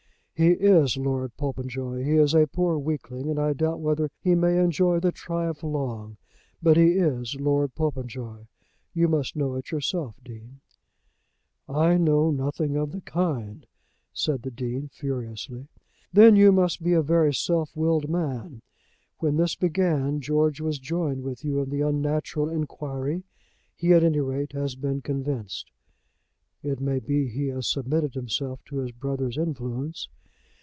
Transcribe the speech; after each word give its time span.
"He 0.33 0.53
is 0.53 0.97
Lord 0.97 1.37
Popenjoy. 1.37 2.03
He 2.03 2.15
is 2.15 2.33
a 2.33 2.47
poor 2.47 2.75
weakling, 2.79 3.29
and 3.29 3.37
I 3.39 3.53
doubt 3.53 3.79
whether 3.79 4.09
he 4.19 4.33
may 4.33 4.57
enjoy 4.57 4.99
the 4.99 5.11
triumph 5.11 5.61
long, 5.61 6.17
but 6.63 6.77
he 6.77 6.93
is 6.93 7.35
Lord 7.39 7.75
Popenjoy. 7.75 8.47
You 8.91 9.07
must 9.07 9.35
know 9.35 9.53
it 9.53 9.69
yourself, 9.69 10.15
Dean." 10.23 10.61
"I 11.69 11.95
know 11.99 12.31
nothing 12.31 12.75
of 12.75 12.91
the 12.91 13.01
kind," 13.01 13.67
said 14.13 14.41
the 14.41 14.49
Dean, 14.49 14.87
furiously. 14.87 15.67
"Then 16.11 16.35
you 16.35 16.51
must 16.51 16.81
be 16.81 16.93
a 16.93 17.03
very 17.03 17.35
self 17.35 17.75
willed 17.77 18.09
man. 18.09 18.63
When 19.19 19.37
this 19.37 19.53
began 19.55 20.21
George 20.21 20.59
was 20.59 20.79
joined 20.79 21.21
with 21.21 21.45
you 21.45 21.61
in 21.61 21.69
the 21.69 21.81
unnatural 21.81 22.49
inquiry. 22.49 23.21
He 23.75 23.93
at 23.93 24.03
any 24.03 24.21
rate 24.21 24.53
has 24.53 24.73
been 24.75 25.01
convinced." 25.03 25.71
"It 26.63 26.79
may 26.81 26.97
be 26.97 27.27
he 27.27 27.49
has 27.49 27.67
submitted 27.67 28.15
himself 28.15 28.63
to 28.65 28.77
his 28.77 28.91
brother's 28.91 29.37
influence." 29.37 30.09